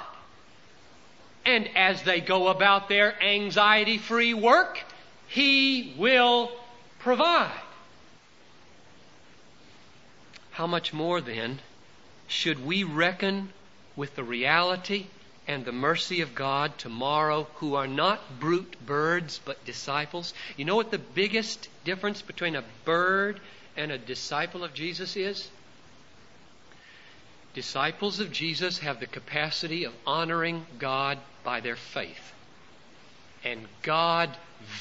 And 1.46 1.70
as 1.75 2.03
they 2.03 2.22
go 2.22 2.50
about 2.50 2.89
their 2.89 3.22
anxiety 3.24 3.98
free 3.98 4.34
work, 4.34 4.84
He 5.27 5.96
will 5.98 6.51
provide. 7.00 7.51
How 10.51 10.67
much 10.67 10.94
more 10.94 11.22
then 11.22 11.60
should 12.27 12.65
we 12.65 12.84
reckon 12.84 13.53
with 13.96 14.15
the 14.15 14.24
reality 14.24 15.08
and 15.48 15.63
the 15.63 15.72
mercy 15.72 16.22
of 16.22 16.36
God 16.36 16.77
tomorrow 16.77 17.48
who 17.56 17.75
are 17.75 17.88
not 17.88 18.39
brute 18.39 18.75
birds 18.86 19.39
but 19.46 19.63
disciples. 19.66 20.34
You 20.58 20.66
know 20.66 20.75
what 20.75 20.92
the 20.92 20.98
biggest 20.98 21.70
difference 21.86 22.22
between 22.22 22.56
a 22.56 22.63
bird 22.84 23.39
and 23.77 23.92
a 23.92 23.98
disciple 23.98 24.63
of 24.63 24.74
Jesus 24.74 25.16
is? 25.16 25.50
Disciples 27.54 28.20
of 28.20 28.32
Jesus 28.32 28.80
have 28.80 29.00
the 29.00 29.08
capacity 29.08 29.86
of 29.86 29.94
honoring 30.06 30.66
God 30.77 31.18
by 31.44 31.62
their 31.62 31.77
faith. 31.77 32.34
And 33.44 33.62
God 33.84 34.36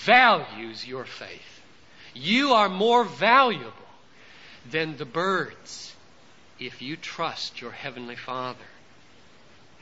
values 0.04 0.86
your 0.86 1.04
faith. 1.04 1.62
You 2.12 2.54
are 2.54 2.68
more 2.68 3.04
valuable 3.04 3.72
than 4.68 4.96
the 4.96 5.04
birds 5.04 5.94
if 6.58 6.82
you 6.82 6.96
trust 6.96 7.60
your 7.60 7.70
Heavenly 7.70 8.16
Father. 8.16 8.58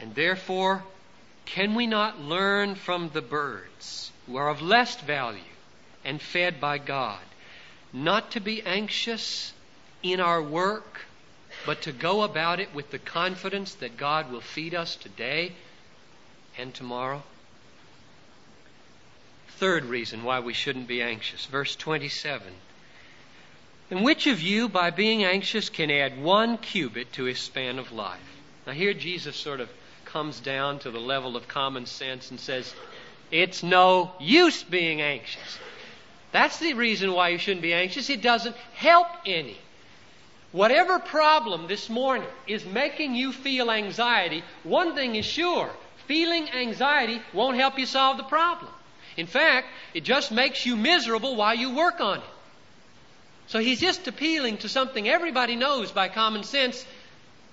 And 0.01 0.15
therefore, 0.15 0.83
can 1.45 1.75
we 1.75 1.87
not 1.87 2.21
learn 2.21 2.75
from 2.75 3.11
the 3.11 3.23
birds 3.23 4.11
who 4.27 4.37
are 4.37 4.49
of 4.49 4.63
less 4.63 5.01
value 5.01 5.41
and 6.05 6.21
fed 6.21 6.61
by 6.61 6.79
God 6.79 7.21
not 7.93 8.33
to 8.33 8.41
be 8.41 8.63
anxious 8.63 9.53
in 10.03 10.21
our 10.21 10.43
work, 10.43 11.03
but 11.65 11.83
to 11.83 11.93
go 11.93 12.23
about 12.23 12.61
it 12.61 12.75
with 12.75 12.91
the 12.91 12.99
confidence 12.99 13.75
that 13.77 13.97
God 13.97 14.31
will 14.31 14.41
feed 14.41 14.75
us 14.75 14.97
today 14.97 15.53
and 16.59 16.75
tomorrow? 16.75 17.23
Third 19.59 19.85
reason 19.85 20.25
why 20.25 20.41
we 20.41 20.53
shouldn't 20.53 20.89
be 20.89 21.01
anxious. 21.01 21.47
Verse 21.47 21.77
27. 21.77 22.53
And 23.91 24.03
which 24.03 24.27
of 24.27 24.41
you, 24.41 24.69
by 24.69 24.91
being 24.91 25.25
anxious, 25.25 25.69
can 25.69 25.91
add 25.91 26.21
one 26.21 26.59
cubit 26.59 27.13
to 27.13 27.25
his 27.25 27.39
span 27.39 27.79
of 27.79 27.93
life? 27.93 28.19
Now, 28.67 28.73
here 28.73 28.95
Jesus 28.95 29.37
sort 29.37 29.61
of 29.61 29.69
comes 30.15 30.39
down 30.39 30.79
to 30.79 30.93
the 30.93 31.01
level 31.01 31.37
of 31.37 31.49
common 31.49 31.87
sense 31.87 32.31
and 32.31 32.39
says, 32.39 32.73
It's 33.33 33.65
no 33.65 34.13
use 34.21 34.63
being 34.63 35.03
anxious. 35.03 35.59
That's 36.31 36.61
the 36.61 36.75
reason 36.75 37.13
why 37.13 37.31
you 37.31 37.39
shouldn't 37.39 37.63
be 37.63 37.75
anxious. 37.75 38.09
It 38.09 38.23
doesn't 38.23 38.55
help 38.75 39.09
any. 39.27 39.59
Whatever 40.53 41.01
problem 41.01 41.67
this 41.67 41.91
morning 41.91 42.29
is 42.47 42.65
making 42.65 43.17
you 43.17 43.33
feel 43.33 43.73
anxiety, 43.73 44.45
one 44.63 44.95
thing 44.95 45.17
is 45.17 45.27
sure 45.27 45.69
feeling 46.07 46.49
anxiety 46.51 47.21
won't 47.33 47.57
help 47.57 47.77
you 47.77 47.87
solve 47.87 48.17
the 48.17 48.23
problem. 48.23 48.71
In 49.17 49.27
fact, 49.27 49.67
it 49.95 50.05
just 50.05 50.31
makes 50.31 50.65
you 50.65 50.77
miserable 50.77 51.35
while 51.35 51.57
you 51.57 51.75
work 51.75 52.01
on 52.01 52.19
it. 52.19 52.25
So 53.49 53.59
he's 53.59 53.81
just 53.81 54.07
appealing 54.07 54.59
to 54.59 54.69
something 54.69 55.09
everybody 55.09 55.57
knows 55.57 55.91
by 55.91 56.09
common 56.09 56.45
sense 56.45 56.87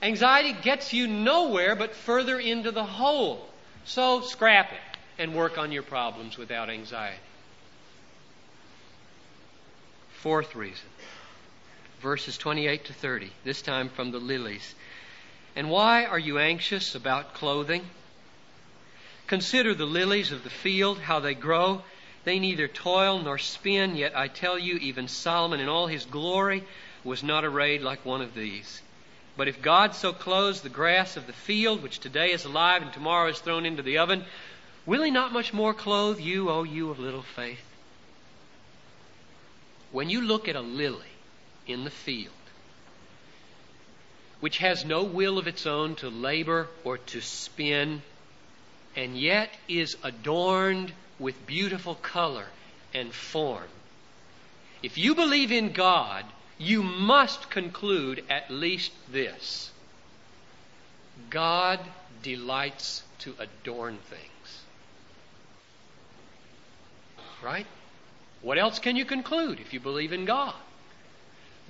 Anxiety 0.01 0.53
gets 0.53 0.93
you 0.93 1.07
nowhere 1.07 1.75
but 1.75 1.93
further 1.93 2.39
into 2.39 2.71
the 2.71 2.83
hole. 2.83 3.47
So 3.85 4.21
scrap 4.21 4.71
it 4.71 5.21
and 5.21 5.35
work 5.35 5.57
on 5.57 5.71
your 5.71 5.83
problems 5.83 6.37
without 6.37 6.69
anxiety. 6.69 7.17
Fourth 10.21 10.55
reason, 10.55 10.87
verses 12.01 12.37
28 12.37 12.85
to 12.85 12.93
30, 12.93 13.31
this 13.43 13.61
time 13.61 13.89
from 13.89 14.11
the 14.11 14.19
lilies. 14.19 14.75
And 15.55 15.69
why 15.69 16.05
are 16.05 16.19
you 16.19 16.37
anxious 16.39 16.95
about 16.95 17.33
clothing? 17.33 17.83
Consider 19.27 19.73
the 19.73 19.85
lilies 19.85 20.31
of 20.31 20.43
the 20.43 20.49
field, 20.49 20.99
how 20.99 21.19
they 21.19 21.33
grow. 21.33 21.83
They 22.23 22.39
neither 22.39 22.67
toil 22.67 23.19
nor 23.19 23.37
spin, 23.37 23.95
yet 23.95 24.15
I 24.15 24.27
tell 24.27 24.59
you, 24.59 24.75
even 24.75 25.07
Solomon 25.07 25.59
in 25.59 25.67
all 25.67 25.87
his 25.87 26.05
glory 26.05 26.63
was 27.03 27.23
not 27.23 27.43
arrayed 27.43 27.81
like 27.81 28.05
one 28.05 28.21
of 28.21 28.35
these. 28.35 28.81
But 29.37 29.47
if 29.47 29.61
God 29.61 29.95
so 29.95 30.13
clothes 30.13 30.61
the 30.61 30.69
grass 30.69 31.17
of 31.17 31.25
the 31.27 31.33
field, 31.33 31.81
which 31.81 31.99
today 31.99 32.31
is 32.31 32.45
alive 32.45 32.81
and 32.81 32.91
tomorrow 32.91 33.29
is 33.29 33.39
thrown 33.39 33.65
into 33.65 33.81
the 33.81 33.97
oven, 33.97 34.25
will 34.85 35.03
He 35.03 35.11
not 35.11 35.31
much 35.31 35.53
more 35.53 35.73
clothe 35.73 36.19
you, 36.19 36.49
O 36.49 36.63
you 36.63 36.89
of 36.89 36.99
little 36.99 37.21
faith? 37.21 37.63
When 39.91 40.09
you 40.09 40.21
look 40.21 40.47
at 40.47 40.55
a 40.55 40.61
lily 40.61 41.05
in 41.67 41.83
the 41.83 41.89
field, 41.89 42.33
which 44.39 44.57
has 44.57 44.83
no 44.83 45.03
will 45.03 45.37
of 45.37 45.47
its 45.47 45.65
own 45.65 45.95
to 45.95 46.09
labor 46.09 46.67
or 46.83 46.97
to 46.97 47.21
spin, 47.21 48.01
and 48.95 49.17
yet 49.17 49.53
is 49.67 49.95
adorned 50.03 50.91
with 51.19 51.45
beautiful 51.45 51.95
color 51.95 52.47
and 52.93 53.13
form, 53.13 53.67
if 54.81 54.97
you 54.97 55.13
believe 55.13 55.51
in 55.51 55.71
God, 55.71 56.25
you 56.61 56.83
must 56.83 57.49
conclude 57.49 58.23
at 58.29 58.51
least 58.51 58.91
this 59.11 59.71
God 61.29 61.79
delights 62.21 63.03
to 63.19 63.33
adorn 63.39 63.97
things. 63.97 64.63
Right? 67.43 67.65
What 68.41 68.59
else 68.59 68.79
can 68.79 68.95
you 68.95 69.05
conclude 69.05 69.59
if 69.59 69.73
you 69.73 69.79
believe 69.79 70.13
in 70.13 70.25
God? 70.25 70.53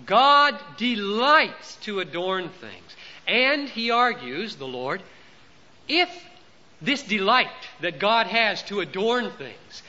God 0.05 0.59
delights 0.77 1.75
to 1.77 1.99
adorn 1.99 2.49
things. 2.49 2.95
And 3.27 3.69
he 3.69 3.91
argues, 3.91 4.55
the 4.55 4.67
Lord, 4.67 5.01
if 5.87 6.09
this 6.81 7.03
delight 7.03 7.47
that 7.81 7.99
God 7.99 8.27
has 8.27 8.63
to 8.63 8.81
adorn 8.81 9.31
things 9.31 9.83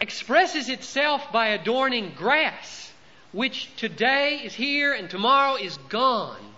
expresses 0.00 0.68
itself 0.68 1.30
by 1.32 1.48
adorning 1.48 2.12
grass, 2.16 2.92
which 3.32 3.74
today 3.76 4.40
is 4.44 4.54
here 4.54 4.92
and 4.92 5.10
tomorrow 5.10 5.56
is 5.56 5.76
gone, 5.88 6.54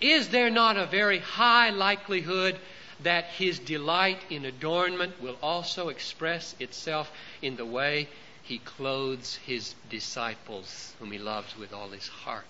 is 0.00 0.28
there 0.28 0.50
not 0.50 0.76
a 0.76 0.86
very 0.86 1.18
high 1.18 1.70
likelihood 1.70 2.56
that 3.02 3.24
his 3.24 3.58
delight 3.58 4.18
in 4.30 4.44
adornment 4.44 5.20
will 5.22 5.36
also 5.42 5.88
express 5.88 6.54
itself 6.60 7.10
in 7.42 7.56
the 7.56 7.64
way 7.64 8.08
he 8.42 8.58
clothes 8.58 9.36
his 9.46 9.74
disciples, 9.90 10.94
whom 10.98 11.10
he 11.12 11.18
loves 11.18 11.56
with 11.56 11.72
all 11.72 11.88
his 11.90 12.08
heart? 12.08 12.44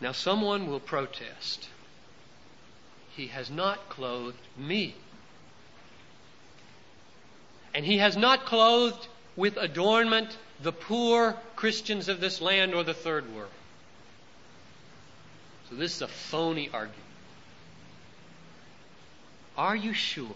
Now, 0.00 0.12
someone 0.12 0.68
will 0.68 0.80
protest. 0.80 1.68
He 3.16 3.26
has 3.28 3.50
not 3.50 3.88
clothed 3.88 4.38
me. 4.56 4.94
And 7.74 7.84
he 7.84 7.98
has 7.98 8.16
not 8.16 8.44
clothed 8.44 9.08
with 9.36 9.56
adornment 9.56 10.36
the 10.60 10.72
poor 10.72 11.36
Christians 11.56 12.08
of 12.08 12.20
this 12.20 12.40
land 12.40 12.74
or 12.74 12.82
the 12.82 12.94
third 12.94 13.32
world. 13.34 13.50
So 15.70 15.76
this 15.76 15.96
is 15.96 16.02
a 16.02 16.08
phony 16.08 16.70
argument. 16.72 17.02
Are 19.56 19.76
you 19.76 19.92
sure? 19.92 20.34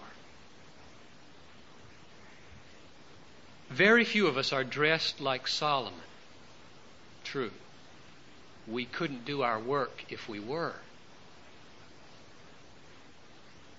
Very 3.70 4.04
few 4.04 4.26
of 4.26 4.37
us 4.37 4.52
are 4.52 4.64
dressed 4.64 5.20
like 5.20 5.48
Solomon. 5.48 5.98
True. 7.24 7.52
We 8.68 8.85
couldn't 8.85 9.24
do 9.24 9.42
our 9.42 9.58
work 9.58 10.04
if 10.11 10.28
we 10.28 10.38
were. 10.38 10.74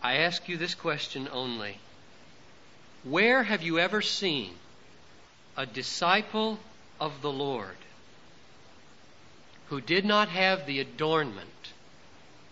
I 0.02 0.18
ask 0.18 0.50
you 0.50 0.58
this 0.58 0.76
question 0.76 1.30
only. 1.32 1.78
Where 3.04 3.44
have 3.44 3.62
you 3.62 3.80
ever 3.80 4.02
seen 4.02 4.56
a 5.56 5.66
disciple 5.66 6.60
of 7.00 7.22
the 7.22 7.32
Lord 7.32 7.76
who 9.68 9.82
did 9.82 10.06
not 10.06 10.30
have 10.30 10.66
the 10.66 10.80
adornment 10.80 11.74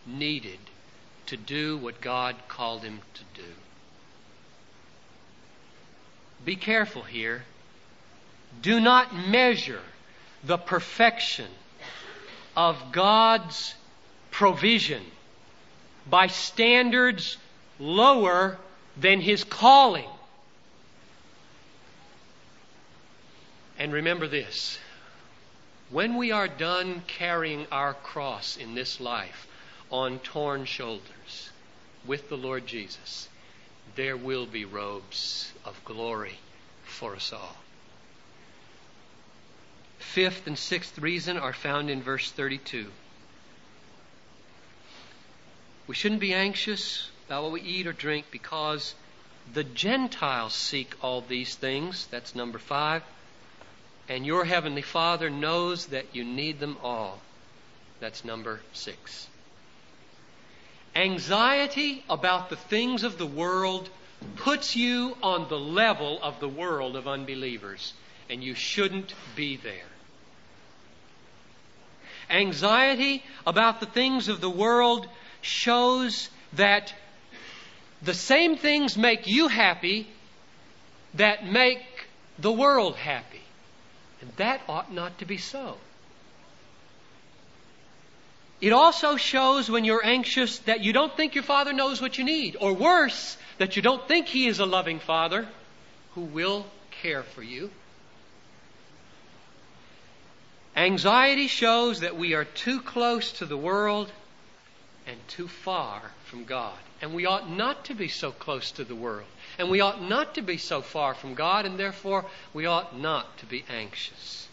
needed 0.06 0.60
to 1.28 1.38
do 1.38 1.78
what 1.78 2.02
God 2.02 2.36
called 2.48 2.84
him 2.84 3.00
to 3.14 3.42
do. 3.42 3.48
Be 6.44 6.56
careful 6.56 7.04
here. 7.04 7.44
Do 8.62 8.80
not 8.80 9.16
measure 9.16 9.82
the 10.44 10.58
perfection 10.58 11.48
of 12.56 12.92
God's 12.92 13.76
provision 14.32 15.04
by 16.10 16.28
standards 16.28 17.38
lower 17.80 18.58
than 18.98 19.22
his 19.22 19.44
calling. 19.44 20.10
And 23.82 23.94
remember 23.94 24.28
this 24.28 24.78
when 25.90 26.16
we 26.16 26.32
are 26.32 26.48
done 26.48 27.02
carrying 27.08 27.66
our 27.72 27.96
cross 27.96 28.56
in 28.56 28.76
this 28.76 29.00
life 29.00 29.48
on 29.90 30.20
torn 30.20 30.66
shoulders 30.66 31.50
with 32.06 32.30
the 32.30 32.38
Lord 32.38 32.68
Jesus, 32.68 33.28
there 33.96 34.16
will 34.16 34.46
be 34.46 34.66
robes 34.66 35.52
of 35.66 35.84
glory 35.84 36.38
for 36.84 37.16
us 37.16 37.34
all. 37.34 37.56
Fifth 39.98 40.46
and 40.46 40.60
sixth 40.60 41.00
reason 41.00 41.38
are 41.38 41.52
found 41.52 41.90
in 41.90 42.04
verse 42.04 42.30
32. 42.32 42.86
We 45.88 45.96
shouldn't 45.96 46.22
be 46.22 46.36
anxious 46.36 47.10
about 47.26 47.42
what 47.46 47.54
we 47.54 47.62
eat 47.62 47.88
or 47.88 47.94
drink 47.94 48.28
because 48.30 48.94
the 49.52 49.64
Gentiles 49.64 50.54
seek 50.54 50.94
all 51.02 51.22
these 51.22 51.56
things. 51.56 52.06
That's 52.12 52.36
number 52.36 52.60
five. 52.60 53.02
And 54.12 54.26
your 54.26 54.44
Heavenly 54.44 54.82
Father 54.82 55.30
knows 55.30 55.86
that 55.86 56.06
you 56.12 56.26
need 56.26 56.60
them 56.60 56.76
all. 56.84 57.22
That's 58.02 58.26
number 58.26 58.60
six. 58.74 59.26
Anxiety 60.94 62.04
about 62.10 62.50
the 62.50 62.58
things 62.58 63.04
of 63.04 63.18
the 63.18 63.26
world 63.26 63.90
puts 64.36 64.76
you 64.76 65.16
on 65.24 65.48
the 65.48 65.58
level 65.58 66.20
of 66.22 66.42
the 66.42 66.50
world 66.50 66.98
of 66.98 67.08
unbelievers, 67.08 67.94
and 68.30 68.44
you 68.44 68.54
shouldn't 68.54 69.14
be 69.38 69.56
there. 69.56 69.94
Anxiety 72.30 73.24
about 73.48 73.80
the 73.80 73.86
things 73.86 74.28
of 74.28 74.42
the 74.42 74.50
world 74.50 75.08
shows 75.42 76.30
that 76.52 76.94
the 78.02 78.14
same 78.14 78.58
things 78.58 78.98
make 78.98 79.26
you 79.26 79.48
happy 79.48 80.06
that 81.14 81.50
make 81.50 81.80
the 82.40 82.52
world 82.52 82.98
happy. 82.98 83.41
And 84.22 84.32
that 84.38 84.62
ought 84.70 84.94
not 84.94 85.18
to 85.20 85.26
be 85.26 85.38
so. 85.38 85.78
It 88.62 88.74
also 88.74 89.16
shows 89.16 89.72
when 89.72 89.86
you're 89.86 90.06
anxious 90.06 90.60
that 90.60 90.82
you 90.82 90.94
don't 90.94 91.16
think 91.18 91.34
your 91.34 91.44
father 91.44 91.74
knows 91.74 92.00
what 92.00 92.20
you 92.20 92.24
need, 92.24 92.56
or 92.60 92.74
worse, 92.74 93.36
that 93.58 93.76
you 93.76 93.82
don't 93.82 94.08
think 94.08 94.28
he 94.28 94.46
is 94.46 94.60
a 94.60 94.66
loving 94.68 95.00
father 95.00 95.48
who 96.14 96.22
will 96.22 96.68
care 96.92 97.24
for 97.24 97.42
you. 97.42 97.72
Anxiety 100.76 101.48
shows 101.48 102.02
that 102.02 102.16
we 102.16 102.36
are 102.36 102.46
too 102.46 102.80
close 102.82 103.34
to 103.34 103.46
the 103.46 103.58
world 103.58 104.12
and 105.08 105.18
too 105.28 105.48
far 105.48 106.02
from 106.26 106.46
God. 106.46 106.78
And 107.02 107.16
we 107.16 107.26
ought 107.26 107.50
not 107.50 107.86
to 107.86 107.96
be 107.96 108.08
so 108.08 108.32
close 108.32 108.72
to 108.74 108.84
the 108.84 108.96
world. 108.96 109.28
And 109.62 109.70
we 109.70 109.80
ought 109.80 110.02
not 110.02 110.34
to 110.36 110.42
be 110.42 110.58
so 110.58 110.82
far 110.82 111.14
from 111.14 111.36
God, 111.36 111.68
and 111.68 111.78
therefore 111.78 112.26
we 112.52 112.66
ought 112.66 112.98
not 112.98 113.38
to 113.38 113.46
be 113.46 113.64
anxious. 113.70 114.48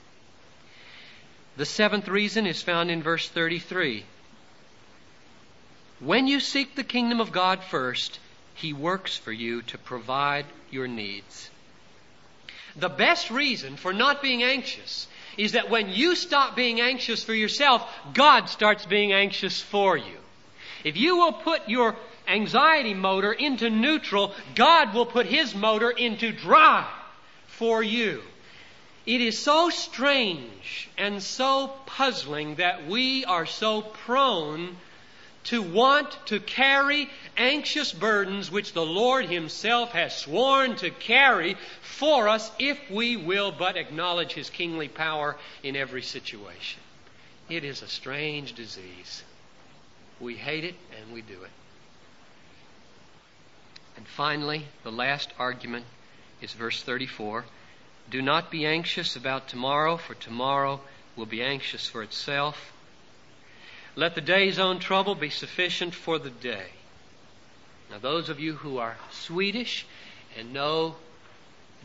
The 1.56 1.64
seventh 1.64 2.08
reason 2.08 2.46
is 2.46 2.60
found 2.60 2.90
in 2.90 3.02
verse 3.02 3.26
33. 3.26 4.04
When 6.00 6.26
you 6.26 6.40
seek 6.40 6.74
the 6.74 6.84
kingdom 6.84 7.22
of 7.22 7.32
God 7.32 7.64
first, 7.64 8.18
He 8.54 8.74
works 8.74 9.16
for 9.16 9.32
you 9.32 9.62
to 9.62 9.78
provide 9.78 10.44
your 10.70 10.86
needs. 10.86 11.48
The 12.76 12.90
best 12.90 13.30
reason 13.30 13.78
for 13.78 13.94
not 13.94 14.20
being 14.20 14.42
anxious 14.42 15.06
is 15.38 15.52
that 15.52 15.70
when 15.70 15.88
you 15.88 16.16
stop 16.16 16.54
being 16.54 16.82
anxious 16.82 17.24
for 17.24 17.32
yourself, 17.32 17.90
God 18.12 18.50
starts 18.50 18.84
being 18.84 19.14
anxious 19.14 19.58
for 19.58 19.96
you. 19.96 20.18
If 20.84 20.98
you 20.98 21.16
will 21.16 21.32
put 21.32 21.66
your 21.66 21.96
anxiety 22.28 22.94
motor 22.94 23.32
into 23.32 23.70
neutral, 23.70 24.34
God 24.54 24.94
will 24.94 25.06
put 25.06 25.26
His 25.26 25.54
motor 25.54 25.90
into 25.90 26.32
drive 26.32 26.86
for 27.46 27.82
you. 27.82 28.22
It 29.06 29.20
is 29.22 29.38
so 29.38 29.70
strange 29.70 30.90
and 30.98 31.22
so 31.22 31.68
puzzling 31.86 32.56
that 32.56 32.86
we 32.86 33.24
are 33.24 33.46
so 33.46 33.80
prone 33.80 34.76
to 35.44 35.62
want 35.62 36.18
to 36.26 36.40
carry 36.40 37.08
anxious 37.38 37.90
burdens 37.90 38.50
which 38.50 38.74
the 38.74 38.84
Lord 38.84 39.24
Himself 39.24 39.92
has 39.92 40.14
sworn 40.14 40.76
to 40.76 40.90
carry 40.90 41.56
for 41.80 42.28
us 42.28 42.50
if 42.58 42.78
we 42.90 43.16
will 43.16 43.50
but 43.50 43.78
acknowledge 43.78 44.34
His 44.34 44.50
kingly 44.50 44.88
power 44.88 45.36
in 45.62 45.74
every 45.74 46.02
situation. 46.02 46.80
It 47.48 47.64
is 47.64 47.80
a 47.80 47.88
strange 47.88 48.52
disease. 48.52 49.24
We 50.20 50.34
hate 50.34 50.64
it 50.64 50.74
and 51.00 51.14
we 51.14 51.22
do 51.22 51.42
it. 51.42 51.50
And 53.98 54.06
finally, 54.06 54.68
the 54.84 54.92
last 54.92 55.32
argument 55.40 55.84
is 56.40 56.52
verse 56.52 56.84
34. 56.84 57.44
Do 58.08 58.22
not 58.22 58.48
be 58.48 58.64
anxious 58.64 59.16
about 59.16 59.48
tomorrow, 59.48 59.96
for 59.96 60.14
tomorrow 60.14 60.80
will 61.16 61.26
be 61.26 61.42
anxious 61.42 61.88
for 61.88 62.04
itself. 62.04 62.72
Let 63.96 64.14
the 64.14 64.20
day's 64.20 64.60
own 64.60 64.78
trouble 64.78 65.16
be 65.16 65.30
sufficient 65.30 65.96
for 65.96 66.20
the 66.20 66.30
day. 66.30 66.68
Now, 67.90 67.98
those 67.98 68.28
of 68.28 68.38
you 68.38 68.54
who 68.54 68.78
are 68.78 68.96
Swedish 69.10 69.84
and 70.38 70.52
know 70.52 70.94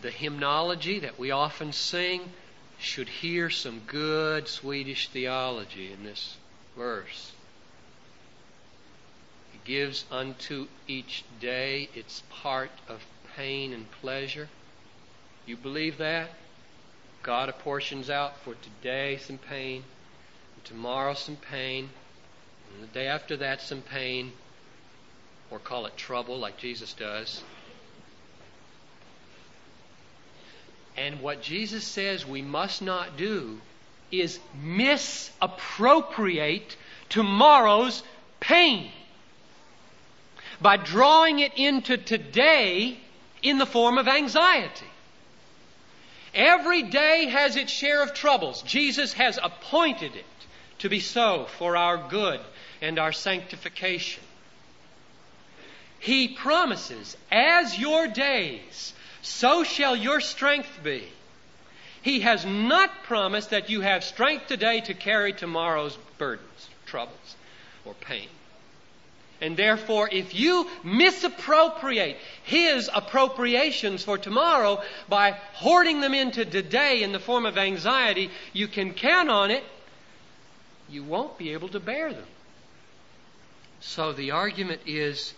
the 0.04 0.12
hymnology 0.12 1.00
that 1.00 1.18
we 1.18 1.32
often 1.32 1.74
sing 1.74 2.32
should 2.78 3.10
hear 3.10 3.50
some 3.50 3.80
good 3.88 4.48
Swedish 4.48 5.08
theology 5.08 5.92
in 5.92 6.04
this 6.04 6.38
verse 6.78 7.33
gives 9.66 10.06
unto 10.12 10.68
each 10.88 11.24
day 11.40 11.90
its 11.94 12.24
part 12.30 12.72
of 12.88 13.04
pain 13.36 13.74
and 13.74 13.90
pleasure. 14.02 14.50
You 15.46 15.58
believe 15.58 15.98
that? 15.98 16.30
God 17.22 17.50
apportions 17.50 18.10
out 18.10 18.40
for 18.40 18.56
today 18.56 19.18
some 19.18 19.38
pain, 19.38 19.84
tomorrow 20.64 21.14
some 21.14 21.36
pain, 21.38 21.90
and 22.74 22.84
the 22.84 22.88
day 22.88 23.08
after 23.08 23.38
that 23.38 23.62
some 23.62 23.82
pain, 23.82 24.34
or 25.50 25.60
call 25.60 25.86
it 25.86 25.96
trouble 25.96 26.38
like 26.38 26.58
Jesus 26.58 26.92
does. 26.94 27.42
And 30.96 31.22
what 31.22 31.42
Jesus 31.42 31.84
says 31.84 32.26
we 32.26 32.42
must 32.42 32.82
not 32.82 33.18
do 33.18 33.60
is 34.12 34.40
misappropriate 34.62 36.76
tomorrow's 37.10 38.04
pain 38.40 38.92
by 40.64 40.78
drawing 40.78 41.40
it 41.40 41.54
into 41.58 41.98
today 41.98 42.98
in 43.44 43.58
the 43.58 43.66
form 43.66 43.98
of 43.98 44.08
anxiety. 44.08 44.88
Every 46.34 46.84
day 46.84 47.28
has 47.28 47.58
its 47.58 47.72
share 47.72 48.02
of 48.02 48.14
troubles. 48.14 48.64
Jesus 48.64 49.14
has 49.14 49.38
appointed 49.44 50.16
it 50.16 50.26
to 50.80 50.90
be 50.90 51.02
so 51.02 51.46
for 51.60 51.78
our 51.78 51.98
good 52.10 52.40
and 52.82 52.98
our 52.98 53.12
sanctification. 53.12 54.24
He 56.00 56.30
promises, 56.30 57.16
as 57.32 57.78
your 57.78 58.08
days, 58.08 58.94
so 59.22 59.64
shall 59.64 59.96
your 59.96 60.22
strength 60.22 60.80
be. 60.84 61.04
He 62.02 62.22
has 62.22 62.46
not 62.46 63.04
promised 63.04 63.52
that 63.52 63.70
you 63.70 63.82
have 63.82 64.04
strength 64.04 64.48
today 64.48 64.82
to 64.82 64.94
carry 64.94 65.34
tomorrow's 65.34 65.98
burdens, 66.18 66.70
troubles, 66.86 67.36
or 67.86 67.94
pain. 67.94 68.28
And 69.44 69.58
therefore, 69.58 70.08
if 70.10 70.34
you 70.34 70.70
misappropriate 70.86 72.16
His 72.44 72.90
appropriations 72.94 74.02
for 74.02 74.18
tomorrow 74.18 74.82
by 75.10 75.32
hoarding 75.52 76.00
them 76.00 76.14
into 76.14 76.46
today 76.46 77.04
in 77.04 77.12
the 77.12 77.20
form 77.20 77.46
of 77.46 77.58
anxiety, 77.58 78.32
you 78.54 78.70
can 78.70 78.94
count 78.94 79.30
on 79.30 79.52
it. 79.52 79.66
You 80.90 81.04
won't 81.04 81.38
be 81.38 81.52
able 81.52 81.68
to 81.70 81.82
bear 81.82 82.14
them. 82.14 82.24
So 83.82 84.14
the 84.14 84.32
argument 84.32 84.80
is 84.86 85.34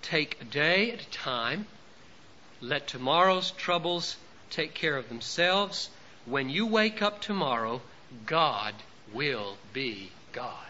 take 0.00 0.40
a 0.40 0.44
day 0.44 0.92
at 0.92 1.02
a 1.02 1.10
time, 1.10 1.66
let 2.62 2.86
tomorrow's 2.86 3.50
troubles 3.50 4.16
take 4.48 4.72
care 4.72 4.96
of 4.96 5.10
themselves. 5.10 5.90
When 6.24 6.48
you 6.48 6.64
wake 6.64 7.02
up 7.02 7.20
tomorrow, 7.20 7.82
God 8.24 8.72
will 9.12 9.58
be 9.74 10.10
God. 10.32 10.63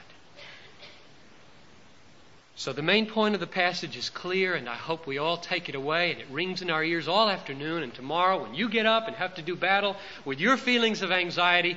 So 2.56 2.72
the 2.72 2.82
main 2.82 3.06
point 3.06 3.34
of 3.34 3.40
the 3.40 3.48
passage 3.48 3.96
is 3.96 4.10
clear, 4.10 4.54
and 4.54 4.68
I 4.68 4.76
hope 4.76 5.06
we 5.06 5.18
all 5.18 5.36
take 5.36 5.68
it 5.68 5.74
away, 5.74 6.12
and 6.12 6.20
it 6.20 6.28
rings 6.30 6.62
in 6.62 6.70
our 6.70 6.84
ears 6.84 7.08
all 7.08 7.28
afternoon 7.28 7.82
and 7.82 7.92
tomorrow 7.92 8.42
when 8.42 8.54
you 8.54 8.68
get 8.68 8.86
up 8.86 9.08
and 9.08 9.16
have 9.16 9.34
to 9.34 9.42
do 9.42 9.56
battle 9.56 9.96
with 10.24 10.38
your 10.38 10.56
feelings 10.56 11.02
of 11.02 11.10
anxiety. 11.10 11.76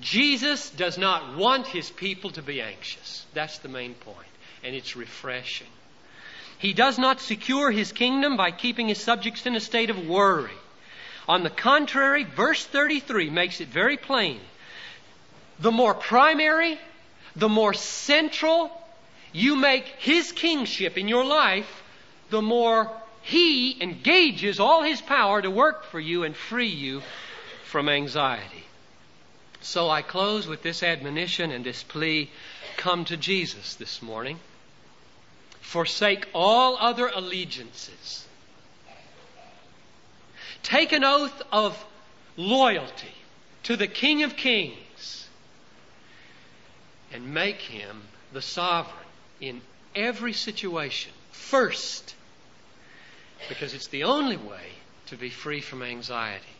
Jesus 0.00 0.68
does 0.70 0.98
not 0.98 1.36
want 1.36 1.68
his 1.68 1.90
people 1.90 2.30
to 2.30 2.42
be 2.42 2.60
anxious. 2.60 3.24
That's 3.34 3.58
the 3.58 3.68
main 3.68 3.94
point, 3.94 4.26
and 4.64 4.74
it's 4.74 4.96
refreshing. 4.96 5.68
He 6.58 6.72
does 6.72 6.98
not 6.98 7.20
secure 7.20 7.70
his 7.70 7.92
kingdom 7.92 8.36
by 8.36 8.50
keeping 8.50 8.88
his 8.88 8.98
subjects 8.98 9.46
in 9.46 9.54
a 9.54 9.60
state 9.60 9.90
of 9.90 10.08
worry. 10.08 10.50
On 11.28 11.44
the 11.44 11.50
contrary, 11.50 12.24
verse 12.24 12.64
33 12.64 13.30
makes 13.30 13.60
it 13.60 13.68
very 13.68 13.96
plain. 13.96 14.40
The 15.60 15.72
more 15.72 15.94
primary, 15.94 16.78
the 17.36 17.48
more 17.48 17.74
central, 17.74 18.70
you 19.36 19.54
make 19.54 19.84
His 19.98 20.32
kingship 20.32 20.96
in 20.96 21.08
your 21.08 21.24
life, 21.24 21.82
the 22.30 22.40
more 22.40 22.90
He 23.20 23.80
engages 23.82 24.58
all 24.58 24.82
His 24.82 25.02
power 25.02 25.42
to 25.42 25.50
work 25.50 25.84
for 25.84 26.00
you 26.00 26.24
and 26.24 26.34
free 26.34 26.68
you 26.68 27.02
from 27.66 27.90
anxiety. 27.90 28.64
So 29.60 29.90
I 29.90 30.00
close 30.00 30.46
with 30.46 30.62
this 30.62 30.82
admonition 30.82 31.50
and 31.50 31.64
this 31.64 31.82
plea 31.82 32.30
come 32.78 33.04
to 33.06 33.16
Jesus 33.18 33.74
this 33.74 34.00
morning. 34.00 34.38
Forsake 35.60 36.28
all 36.32 36.78
other 36.78 37.08
allegiances. 37.08 38.26
Take 40.62 40.92
an 40.92 41.04
oath 41.04 41.42
of 41.52 41.84
loyalty 42.38 43.14
to 43.64 43.76
the 43.76 43.86
King 43.86 44.22
of 44.22 44.36
Kings 44.36 45.28
and 47.12 47.34
make 47.34 47.60
him 47.60 48.02
the 48.32 48.42
sovereign 48.42 49.05
in 49.40 49.60
every 49.94 50.32
situation 50.32 51.12
first 51.30 52.14
because 53.48 53.74
it's 53.74 53.88
the 53.88 54.04
only 54.04 54.36
way 54.36 54.70
to 55.06 55.16
be 55.16 55.30
free 55.30 55.60
from 55.60 55.82
anxiety. 55.82 56.55